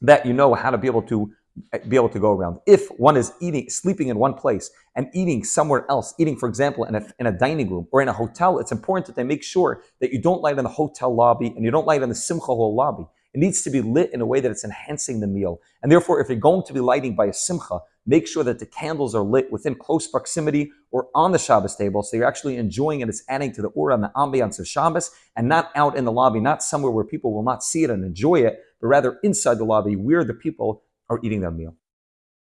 that 0.00 0.24
you 0.24 0.32
know 0.32 0.54
how 0.54 0.70
to 0.70 0.78
be 0.78 0.86
able 0.86 1.02
to 1.02 1.32
eh, 1.72 1.78
be 1.88 1.96
able 1.96 2.08
to 2.08 2.18
go 2.18 2.32
around. 2.32 2.58
If 2.66 2.88
one 2.98 3.16
is 3.16 3.32
eating, 3.40 3.68
sleeping 3.68 4.08
in 4.08 4.18
one 4.18 4.34
place 4.34 4.70
and 4.96 5.08
eating 5.14 5.44
somewhere 5.44 5.84
else, 5.90 6.14
eating, 6.18 6.36
for 6.36 6.48
example, 6.48 6.84
in 6.84 6.94
a, 6.94 7.06
in 7.18 7.26
a 7.26 7.32
dining 7.32 7.70
room 7.70 7.86
or 7.92 8.02
in 8.02 8.08
a 8.08 8.12
hotel, 8.12 8.58
it's 8.58 8.72
important 8.72 9.06
that 9.06 9.16
they 9.16 9.24
make 9.24 9.42
sure 9.42 9.82
that 10.00 10.12
you 10.12 10.20
don't 10.20 10.42
light 10.42 10.58
in 10.58 10.64
the 10.64 10.70
hotel 10.70 11.14
lobby 11.14 11.48
and 11.48 11.64
you 11.64 11.70
don't 11.70 11.86
light 11.86 12.02
in 12.02 12.08
the 12.08 12.14
simcha 12.14 12.46
hall 12.46 12.74
lobby. 12.74 13.04
It 13.34 13.38
needs 13.38 13.62
to 13.62 13.70
be 13.70 13.80
lit 13.80 14.12
in 14.12 14.20
a 14.20 14.26
way 14.26 14.40
that 14.40 14.50
it's 14.50 14.64
enhancing 14.64 15.20
the 15.20 15.26
meal. 15.26 15.60
And 15.82 15.90
therefore, 15.90 16.20
if 16.20 16.28
you're 16.28 16.38
going 16.38 16.64
to 16.66 16.72
be 16.72 16.80
lighting 16.80 17.14
by 17.14 17.26
a 17.26 17.32
simcha, 17.32 17.80
make 18.06 18.26
sure 18.26 18.44
that 18.44 18.58
the 18.58 18.66
candles 18.66 19.14
are 19.14 19.22
lit 19.22 19.50
within 19.52 19.74
close 19.74 20.06
proximity 20.06 20.72
or 20.90 21.08
on 21.14 21.32
the 21.32 21.38
Shabbos 21.38 21.76
table. 21.76 22.02
So 22.02 22.16
you're 22.16 22.26
actually 22.26 22.56
enjoying 22.56 23.00
it. 23.00 23.08
It's 23.08 23.22
adding 23.28 23.52
to 23.52 23.62
the 23.62 23.68
aura 23.68 23.94
and 23.94 24.04
the 24.04 24.10
ambiance 24.16 24.58
of 24.58 24.66
Shabbos 24.66 25.10
and 25.36 25.48
not 25.48 25.70
out 25.74 25.96
in 25.96 26.04
the 26.04 26.12
lobby, 26.12 26.40
not 26.40 26.62
somewhere 26.62 26.90
where 26.90 27.04
people 27.04 27.32
will 27.32 27.44
not 27.44 27.62
see 27.62 27.84
it 27.84 27.90
and 27.90 28.04
enjoy 28.04 28.40
it, 28.40 28.60
but 28.80 28.88
rather 28.88 29.18
inside 29.22 29.58
the 29.58 29.64
lobby 29.64 29.96
where 29.96 30.24
the 30.24 30.34
people 30.34 30.82
are 31.08 31.20
eating 31.22 31.40
their 31.40 31.50
meal. 31.50 31.76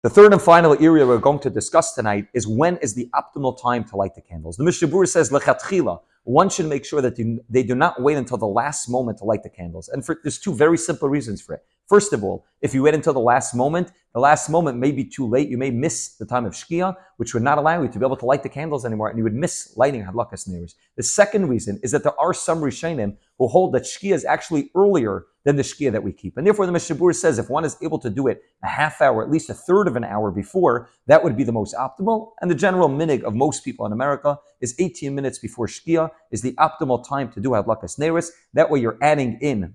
The 0.03 0.09
third 0.09 0.33
and 0.33 0.41
final 0.41 0.73
area 0.83 1.07
we're 1.07 1.19
going 1.19 1.41
to 1.41 1.51
discuss 1.51 1.93
tonight 1.93 2.29
is 2.33 2.49
when 2.49 2.79
is 2.79 2.95
the 2.95 3.11
optimal 3.15 3.61
time 3.61 3.85
to 3.85 3.97
light 3.97 4.15
the 4.15 4.23
candles. 4.23 4.57
The 4.57 4.65
Mishnah 4.65 4.89
Berurah 4.89 5.09
says, 5.09 5.29
lechatchila, 5.29 6.01
one 6.25 6.49
should 6.51 6.67
make 6.67 6.85
sure 6.85 7.01
that 7.01 7.17
they 7.49 7.63
do 7.63 7.75
not 7.75 8.03
wait 8.03 8.17
until 8.17 8.37
the 8.37 8.47
last 8.47 8.89
moment 8.89 9.19
to 9.19 9.25
light 9.25 9.43
the 9.43 9.49
candles. 9.49 9.89
And 9.89 10.05
for, 10.05 10.19
there's 10.23 10.39
two 10.39 10.55
very 10.55 10.77
simple 10.77 11.09
reasons 11.09 11.41
for 11.41 11.55
it. 11.55 11.65
First 11.89 12.13
of 12.13 12.23
all, 12.23 12.47
if 12.61 12.73
you 12.73 12.83
wait 12.83 12.95
until 12.95 13.13
the 13.13 13.21
last 13.21 13.55
moment, 13.55 13.91
the 14.13 14.21
last 14.21 14.49
moment 14.49 14.79
may 14.79 14.93
be 14.93 15.05
too 15.05 15.27
late. 15.27 15.49
You 15.49 15.59
may 15.59 15.71
miss 15.71 16.17
the 16.17 16.27
time 16.27 16.45
of 16.45 16.53
Shkia, 16.53 16.95
which 17.17 17.35
would 17.35 17.43
not 17.43 17.59
allow 17.59 17.83
you 17.83 17.89
to 17.89 17.99
be 17.99 18.05
able 18.05 18.17
to 18.19 18.27
light 18.27 18.43
the 18.43 18.49
candles 18.49 18.85
anymore, 18.85 19.09
and 19.09 19.19
you 19.19 19.25
would 19.25 19.35
miss 19.35 19.73
lighting 19.77 20.05
Hadlakas 20.05 20.49
Neiros. 20.49 20.75
The 20.97 21.03
second 21.03 21.49
reason 21.49 21.81
is 21.83 21.91
that 21.93 22.03
there 22.03 22.19
are 22.21 22.35
some 22.35 22.61
Rishonim 22.61 23.17
who 23.41 23.49
hold 23.49 23.73
that 23.73 23.85
Shkia 23.85 24.13
is 24.13 24.27
actually 24.27 24.71
earlier 24.77 25.25
than 25.45 25.57
the 25.57 25.63
Shkia 25.63 25.91
that 25.93 26.03
we 26.03 26.13
keep. 26.13 26.37
And 26.37 26.47
therefore, 26.47 26.67
the 26.67 26.73
Mishnah 26.73 26.97
Berurah 26.97 27.15
says 27.15 27.39
if 27.39 27.49
one 27.49 27.65
is 27.65 27.75
able 27.83 27.99
to 28.01 28.11
do 28.11 28.29
it 28.29 28.43
a 28.63 28.69
half 28.69 29.01
hour, 29.01 29.25
at 29.25 29.31
least 29.31 29.49
a 29.49 29.55
third 29.55 29.89
of 29.89 29.97
an 29.97 30.05
hour 30.05 30.31
before, 30.31 30.91
that 31.07 31.25
would 31.25 31.39
be 31.39 31.43
the 31.43 31.51
most 31.51 31.75
optimal. 31.75 32.33
And 32.43 32.51
the 32.51 32.55
general 32.55 32.91
minig 32.91 33.23
of 33.23 33.35
most 33.35 33.65
people 33.65 33.87
in 33.87 33.93
America 33.93 34.39
is 34.61 34.75
18 34.79 35.15
minutes 35.15 35.39
before 35.39 35.67
Shkia 35.67 36.11
is 36.31 36.43
the 36.43 36.53
optimal 36.53 37.03
time 37.09 37.33
to 37.33 37.41
do 37.41 37.49
Hadlakas 37.51 37.99
Neiros. 37.99 38.29
That 38.53 38.69
way, 38.69 38.79
you're 38.79 38.99
adding 39.01 39.39
in 39.41 39.73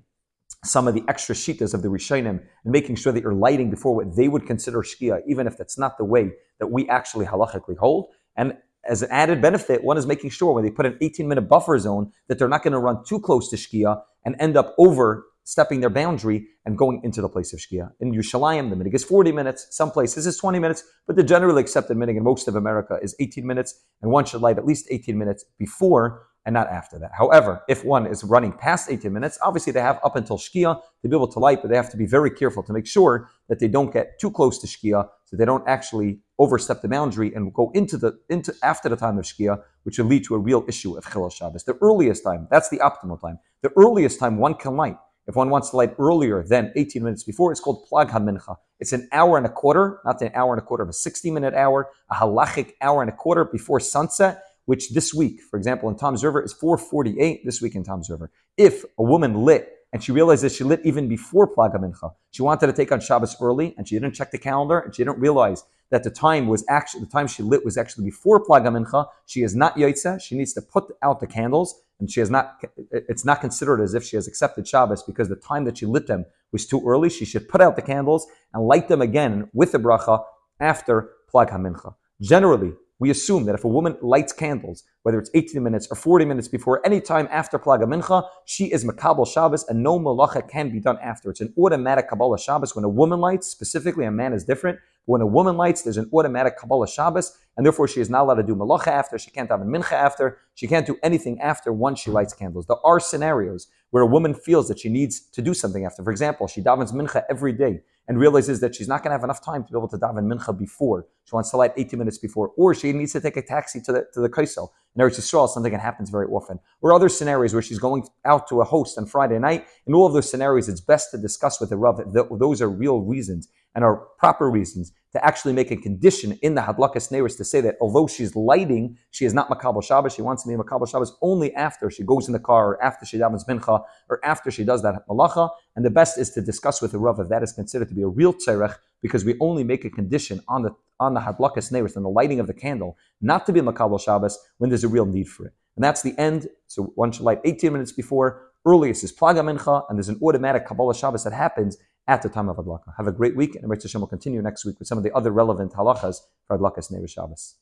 some 0.64 0.88
of 0.88 0.94
the 0.94 1.04
extra 1.08 1.34
shitas 1.34 1.74
of 1.74 1.82
the 1.82 1.88
Rishonim 1.88 2.40
and 2.64 2.72
making 2.72 2.98
sure 2.98 3.12
that 3.12 3.24
you're 3.24 3.34
lighting 3.34 3.72
before 3.72 3.96
what 3.96 4.16
they 4.16 4.28
would 4.28 4.46
consider 4.46 4.84
Shkia, 4.84 5.22
even 5.28 5.48
if 5.48 5.58
that's 5.58 5.80
not 5.80 5.98
the 5.98 6.06
way 6.06 6.34
that 6.60 6.68
we 6.68 6.88
actually 6.88 7.26
halachically 7.26 7.78
hold. 7.78 8.12
And 8.38 8.58
as 8.86 9.02
an 9.02 9.10
added 9.12 9.42
benefit, 9.42 9.84
one 9.84 9.98
is 9.98 10.06
making 10.06 10.30
sure 10.30 10.54
when 10.54 10.64
they 10.64 10.72
put 10.72 10.86
an 10.86 10.98
18 11.02 11.28
minute 11.28 11.44
buffer 11.44 11.78
zone 11.80 12.12
that 12.28 12.40
they're 12.40 12.48
not 12.48 12.64
going 12.64 12.74
to 12.74 12.80
run 12.80 13.04
too 13.06 13.20
close 13.20 13.50
to 13.50 13.56
Shkia 13.56 14.02
and 14.24 14.36
end 14.40 14.58
up 14.58 14.76
overstepping 14.78 15.80
their 15.82 15.90
boundary 15.90 16.48
and 16.66 16.78
going 16.78 17.02
into 17.04 17.22
the 17.22 17.30
place 17.30 17.54
of 17.54 17.60
Shkia. 17.60 17.92
In 18.00 18.14
Yerushalayim, 18.14 18.70
the 18.70 18.76
minig 18.76 18.94
is 18.94 19.04
40 19.04 19.32
minutes. 19.32 19.68
Some 19.72 19.92
places 19.92 20.26
is 20.28 20.38
20 20.38 20.60
minutes, 20.60 20.84
but 21.08 21.16
the 21.16 21.24
generally 21.24 21.62
accepted 21.62 21.98
minig 21.98 22.18
in 22.18 22.24
most 22.24 22.48
of 22.48 22.56
America 22.56 22.98
is 23.02 23.16
18 23.20 23.46
minutes, 23.46 23.84
and 24.02 24.12
one 24.12 24.26
should 24.26 24.42
light 24.42 24.58
at 24.58 24.66
least 24.66 24.88
18 24.90 25.18
minutes 25.18 25.46
before 25.58 26.28
and 26.46 26.54
not 26.54 26.68
after 26.68 27.00
that. 27.00 27.12
However, 27.18 27.64
if 27.68 27.84
one 27.84 28.06
is 28.06 28.24
running 28.24 28.52
past 28.52 28.90
18 28.90 29.12
minutes, 29.12 29.40
obviously 29.42 29.74
they 29.74 29.82
have 29.82 30.00
up 30.04 30.16
until 30.16 30.38
Shkia 30.38 30.80
to 31.02 31.08
be 31.08 31.16
able 31.16 31.28
to 31.28 31.40
light, 31.40 31.62
but 31.62 31.70
they 31.70 31.76
have 31.76 31.90
to 31.92 31.98
be 31.98 32.06
very 32.06 32.30
careful 32.30 32.62
to 32.64 32.74
make 32.74 32.86
sure 32.86 33.30
that 33.50 33.60
they 33.60 33.68
don't 33.68 33.92
get 33.92 34.20
too 34.20 34.30
close 34.30 34.60
to 34.60 34.68
Shkia, 34.68 35.10
so 35.26 35.36
they 35.36 35.46
don't 35.46 35.68
actually 35.68 36.20
overstep 36.38 36.82
the 36.82 36.88
boundary 36.88 37.34
and 37.34 37.54
go 37.54 37.72
into 37.74 37.98
the 37.98 38.18
into 38.30 38.54
after 38.62 38.90
the 38.90 38.96
time 38.96 39.18
of 39.18 39.26
Shkia, 39.26 39.62
which 39.84 39.98
will 39.98 40.06
lead 40.06 40.24
to 40.26 40.36
a 40.36 40.40
real 40.40 40.64
issue 40.68 40.98
of 40.98 41.06
Chilul 41.06 41.34
Shabbos. 41.34 41.64
The 41.64 41.78
earliest 41.82 42.24
time, 42.24 42.48
that's 42.52 42.70
the 42.70 42.78
optimal 42.78 43.20
time. 43.20 43.40
The 43.62 43.72
earliest 43.76 44.20
time 44.20 44.38
one 44.38 44.54
can 44.54 44.76
light, 44.76 44.98
if 45.28 45.36
one 45.36 45.50
wants 45.50 45.72
to 45.72 45.78
light 45.78 45.96
earlier 45.98 46.44
than 46.44 46.72
18 46.76 47.04
minutes 47.04 47.24
before, 47.24 47.52
it's 47.52 47.60
called 47.60 47.88
Plag 47.90 48.12
HaMincha. 48.12 48.58
It's 48.80 48.94
an 48.94 49.08
hour 49.12 49.38
and 49.38 49.46
a 49.46 49.50
quarter, 49.50 50.00
not 50.06 50.22
an 50.22 50.32
hour 50.36 50.54
and 50.54 50.62
a 50.62 50.66
quarter 50.66 50.84
of 50.84 50.90
a 50.90 50.94
60 50.94 51.32
minute 51.32 51.56
hour, 51.56 51.90
a 52.12 52.16
halachic 52.16 52.74
hour 52.82 53.02
and 53.02 53.10
a 53.10 53.16
quarter 53.16 53.46
before 53.46 53.80
sunset 53.80 54.44
which 54.66 54.92
this 54.92 55.14
week, 55.14 55.42
for 55.42 55.58
example, 55.58 55.90
in 55.90 55.96
Toms 55.96 56.24
River 56.24 56.42
is 56.42 56.54
448 56.54 57.46
this 57.46 57.62
week 57.62 57.76
in 57.76 57.84
Toms 57.84 58.10
River. 58.10 58.32
If 58.58 58.84
a 58.98 59.04
woman 59.04 59.44
lit 59.44 59.72
and 59.94 60.04
she 60.04 60.12
realized 60.12 60.44
that 60.44 60.52
she 60.52 60.64
lit 60.64 60.82
even 60.84 61.08
before 61.08 61.54
Plag 61.54 61.76
HaMincha, 61.76 62.14
she 62.32 62.42
wanted 62.42 62.68
to 62.68 62.74
take 62.74 62.92
on 62.92 63.00
Shabbos 63.00 63.36
early 63.42 63.74
and 63.78 63.88
she 63.88 63.96
didn't 63.96 64.14
check 64.14 64.32
the 64.32 64.38
calendar 64.38 64.80
and 64.80 64.94
she 64.94 65.04
didn't 65.04 65.20
realize 65.20 65.64
that 65.92 66.04
the 66.04 66.10
time 66.10 66.48
was 66.48 66.66
actually 66.68 67.02
the 67.02 67.10
time 67.10 67.28
she 67.28 67.44
lit 67.44 67.64
was 67.64 67.78
actually 67.78 68.06
before 68.06 68.44
Plag 68.44 68.64
HaMincha. 68.64 69.08
She 69.26 69.44
is 69.44 69.56
not 69.56 69.76
Yaitza. 69.76 70.20
She 70.22 70.36
needs 70.36 70.54
to 70.54 70.62
put 70.62 70.86
out 71.04 71.20
the 71.20 71.28
candles 71.28 71.80
and 72.00 72.10
she 72.10 72.20
has 72.20 72.30
not. 72.30 72.60
It's 72.92 73.24
not 73.24 73.40
considered 73.40 73.82
as 73.82 73.94
if 73.94 74.04
she 74.04 74.16
has 74.16 74.28
accepted 74.28 74.68
Shabbos 74.68 75.04
because 75.04 75.30
the 75.30 75.36
time 75.36 75.64
that 75.66 75.78
she 75.78 75.86
lit 75.86 76.08
them 76.08 76.26
was 76.52 76.66
too 76.66 76.82
early. 76.86 77.10
She 77.10 77.26
should 77.26 77.48
put 77.48 77.62
out 77.62 77.76
the 77.76 77.82
candles 77.82 78.28
and 78.54 78.66
light 78.66 78.88
them 78.88 79.02
again 79.02 79.50
with 79.54 79.72
the 79.72 79.78
bracha 79.78 80.24
after 80.60 81.12
Plag 81.32 81.52
HaMincha. 81.52 81.94
Generally, 82.22 82.74
we 83.00 83.10
assume 83.10 83.46
that 83.46 83.56
if 83.56 83.64
a 83.64 83.68
woman 83.68 83.98
lights 84.02 84.32
candles, 84.32 84.84
whether 85.04 85.20
it's 85.20 85.30
18 85.34 85.62
minutes 85.62 85.88
or 85.92 85.96
40 85.96 86.26
minutes 86.26 86.48
before, 86.48 86.86
any 86.86 87.02
time 87.02 87.28
after 87.30 87.60
Plag 87.60 87.84
HaMincha, 87.84 88.28
she 88.46 88.72
is 88.72 88.86
Makabal 88.86 89.28
Shabbos 89.28 89.66
and 89.68 89.84
no 89.84 90.00
malacha 90.00 90.48
can 90.50 90.72
be 90.72 90.80
done 90.80 90.98
after. 91.04 91.30
It's 91.30 91.42
an 91.42 91.54
automatic 91.58 92.08
Kabbalah 92.08 92.40
Shabbos. 92.40 92.76
When 92.76 92.86
a 92.86 92.90
woman 92.90 93.20
lights, 93.20 93.48
specifically 93.48 94.06
a 94.06 94.12
man 94.12 94.34
is 94.34 94.46
different, 94.46 94.80
when 95.06 95.22
a 95.22 95.28
woman 95.28 95.58
lights, 95.58 95.82
there's 95.82 95.98
an 95.98 96.10
automatic 96.14 96.58
Kabbalah 96.58 96.88
Shabbos 96.88 97.38
and 97.58 97.66
therefore 97.66 97.88
she 97.88 98.02
is 98.02 98.10
not 98.10 98.22
allowed 98.22 98.36
to 98.36 98.44
do 98.44 98.56
malacha 98.56 98.88
after. 98.88 99.18
She 99.18 99.32
can't 99.32 99.50
have 99.50 99.62
a 99.62 99.66
mincha 99.66 99.94
after. 99.94 100.40
She 100.56 100.68
can't 100.68 100.86
do 100.86 100.98
anything 101.04 101.40
after 101.40 101.72
once 101.72 102.00
she 102.00 102.12
lights 102.12 102.34
candles. 102.34 102.66
There 102.68 102.86
are 102.86 103.00
scenarios 103.00 103.68
where 103.92 104.04
a 104.04 104.08
woman 104.08 104.34
feels 104.34 104.68
that 104.68 104.80
she 104.80 104.90
needs 104.90 105.22
to 105.22 105.42
do 105.42 105.54
something 105.54 105.86
after. 105.86 106.04
For 106.04 106.12
example, 106.12 106.48
she 106.48 106.62
davens 106.62 106.92
mincha 106.94 107.24
every 107.30 107.54
day 107.54 107.82
and 108.08 108.20
realizes 108.20 108.60
that 108.60 108.76
she's 108.76 108.88
not 108.88 109.02
going 109.02 109.10
to 109.10 109.16
have 109.16 109.24
enough 109.24 109.44
time 109.44 109.64
to 109.64 109.72
be 109.72 109.78
able 109.78 109.88
to 109.88 109.98
daven 109.98 110.32
mincha 110.32 110.58
before. 110.58 111.08
She 111.24 111.34
wants 111.34 111.50
to 111.52 111.58
light 111.58 111.74
18 111.76 111.98
minutes 111.98 112.18
before, 112.18 112.52
or 112.56 112.76
she 112.76 112.92
needs 112.94 113.14
to 113.14 113.22
take 113.22 113.38
a 113.38 113.42
taxi 113.42 113.82
to 113.82 113.92
the 113.92 114.08
to 114.14 114.22
the 114.22 114.30
kaisel. 114.30 114.70
In 114.96 115.02
Eretz 115.02 115.20
Yisrael, 115.20 115.50
something 115.50 115.72
that 115.72 115.82
happens 115.82 116.10
very 116.10 116.28
often. 116.28 116.60
Or 116.82 116.94
other 116.94 117.10
scenarios 117.10 117.54
where 117.54 117.62
she's 117.62 117.80
going 117.80 118.08
out 118.24 118.48
to 118.50 118.62
a 118.62 118.64
host 118.64 118.98
on 118.98 119.06
Friday 119.06 119.40
night. 119.40 119.66
In 119.88 119.94
all 119.94 120.06
of 120.06 120.14
those 120.14 120.30
scenarios, 120.30 120.70
it's 120.70 120.82
best 120.82 121.12
to 121.12 121.18
discuss 121.18 121.60
with 121.60 121.70
the 121.70 121.78
Rav. 121.78 122.02
Those 122.14 122.62
are 122.62 122.70
real 122.70 123.02
reasons 123.02 123.50
and 123.76 123.84
are 123.84 123.98
proper 124.18 124.50
reasons 124.50 124.94
to 125.12 125.26
actually 125.26 125.54
make 125.54 125.72
a 125.72 125.78
condition 125.78 126.38
in 126.42 126.56
the 126.56 126.62
Hadlakas 126.62 127.10
Neiris 127.12 127.38
to 127.38 127.46
say 127.46 127.62
that 127.62 127.76
although 127.80 128.08
she's 128.08 128.36
lighting, 128.36 128.98
she 129.12 129.24
is 129.24 129.34
not 129.34 129.50
Makabal 129.50 129.84
Shabbos. 129.84 130.14
She 130.14 130.22
wants 130.22 130.44
to 130.44 130.50
be 130.50 130.56
Makabal 130.56 130.90
Shabbos 130.90 131.16
only 131.22 131.54
after 131.54 131.90
she 131.90 132.04
goes 132.04 132.28
in 132.28 132.34
the 132.34 132.40
car 132.40 132.70
or 132.70 132.84
after 132.84 133.06
she 133.06 133.18
davens 133.18 133.46
mincha 133.48 133.84
or 134.10 134.20
after 134.26 134.52
she 134.52 134.66
does 134.66 134.82
that 134.84 135.08
malacha. 135.08 135.50
And 135.76 135.86
the 135.86 135.90
best 135.90 136.18
is 136.18 136.32
to 136.32 136.42
discuss 136.42 136.82
with 136.82 136.92
the 136.92 137.00
Rav 137.00 137.20
if 137.20 137.30
that 137.30 137.44
is 137.44 137.54
considered 137.54 137.88
to 137.90 137.96
be 137.96 138.02
a 138.02 138.08
real 138.08 138.34
tzerech 138.34 138.76
because 139.02 139.24
we 139.24 139.36
only 139.40 139.64
make 139.64 139.86
a 139.86 139.90
condition 139.90 140.42
on 140.48 140.64
the 140.64 140.72
on 141.00 141.14
the 141.14 141.20
Hadlakas 141.20 141.72
Neiris, 141.74 141.98
on 141.98 142.04
the 142.04 142.10
lighting 142.10 142.40
of 142.40 142.48
the 142.48 142.54
candle, 142.54 142.98
not 143.20 143.46
to 143.46 143.54
be 143.54 143.60
Makabal 143.60 144.00
Shabbos 144.00 144.38
when 144.58 144.70
there's 144.70 144.86
a 144.86 144.88
real 144.90 145.06
need 145.06 145.28
for 145.28 145.46
it. 145.46 145.54
And 145.76 145.84
that's 145.84 146.02
the 146.02 146.18
end. 146.18 146.48
So 146.68 146.94
one 146.96 147.12
should 147.12 147.24
light 147.24 147.42
18 147.44 147.72
minutes 147.72 147.92
before. 147.92 148.52
Earliest 148.66 149.04
is 149.04 149.14
Plag 149.14 149.36
HaMincha, 149.36 149.86
and 149.90 149.98
there's 149.98 150.10
an 150.10 150.20
automatic 150.24 150.66
Kabbalah 150.66 150.96
Shabbos 150.96 151.24
that 151.26 151.34
happens 151.34 151.78
at 152.08 152.22
the 152.22 152.30
time 152.30 152.50
of 152.50 152.58
Adlaka. 152.58 152.94
Have 152.98 153.08
a 153.08 153.12
great 153.12 153.36
week, 153.36 153.56
and 153.56 153.72
Hashem 153.72 154.02
will 154.02 154.08
continue 154.08 154.42
next 154.42 154.66
week 154.66 154.80
with 154.80 154.88
some 154.88 154.98
of 154.98 155.04
the 155.04 155.16
other 155.16 155.32
relevant 155.32 155.74
halachas 155.74 156.22
for 156.48 156.58
Adlakas 156.58 156.92
Neiris 156.92 157.12
Shabbos. 157.12 157.54